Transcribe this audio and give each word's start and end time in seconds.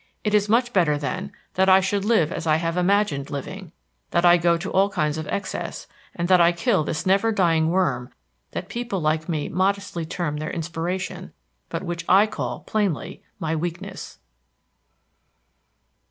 It 0.23 0.33
is 0.33 0.49
much 0.49 0.73
better, 0.73 0.97
then, 0.97 1.31
that 1.53 1.69
I 1.69 1.79
should 1.79 2.03
live 2.03 2.31
as 2.31 2.47
I 2.47 2.55
have 2.55 2.75
imagined 2.75 3.29
living, 3.29 3.71
that 4.09 4.25
I 4.25 4.37
go 4.37 4.57
to 4.57 4.71
all 4.71 4.89
kinds 4.89 5.19
of 5.19 5.27
excess, 5.27 5.85
and 6.15 6.27
that 6.27 6.41
I 6.41 6.51
kill 6.53 6.83
this 6.83 7.05
never 7.05 7.31
dying 7.31 7.69
worm 7.69 8.09
that 8.49 8.67
people 8.67 8.99
like 8.99 9.29
me 9.29 9.47
modestly 9.47 10.07
term 10.07 10.37
their 10.37 10.49
inspiration, 10.49 11.33
but 11.69 11.83
which 11.83 12.03
I 12.09 12.25
call, 12.25 12.61
plainly, 12.61 13.21
my 13.39 13.55
weakness." 13.55 14.17